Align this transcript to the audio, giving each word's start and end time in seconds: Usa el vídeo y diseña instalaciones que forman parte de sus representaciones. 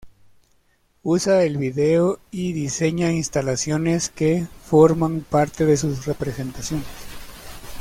Usa 1.03 1.43
el 1.43 1.57
vídeo 1.59 2.17
y 2.31 2.53
diseña 2.53 3.11
instalaciones 3.11 4.09
que 4.09 4.47
forman 4.65 5.19
parte 5.21 5.63
de 5.67 5.77
sus 5.77 6.07
representaciones. 6.07 6.87